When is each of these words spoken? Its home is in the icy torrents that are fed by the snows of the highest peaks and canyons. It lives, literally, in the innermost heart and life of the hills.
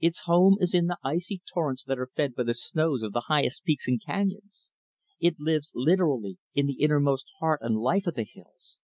Its 0.00 0.20
home 0.22 0.56
is 0.58 0.72
in 0.72 0.86
the 0.86 0.96
icy 1.04 1.42
torrents 1.52 1.84
that 1.84 1.98
are 1.98 2.10
fed 2.16 2.34
by 2.34 2.42
the 2.42 2.54
snows 2.54 3.02
of 3.02 3.12
the 3.12 3.24
highest 3.28 3.62
peaks 3.62 3.86
and 3.86 4.02
canyons. 4.02 4.70
It 5.20 5.38
lives, 5.38 5.70
literally, 5.74 6.38
in 6.54 6.64
the 6.64 6.80
innermost 6.80 7.26
heart 7.40 7.60
and 7.62 7.76
life 7.76 8.06
of 8.06 8.14
the 8.14 8.24
hills. 8.24 8.78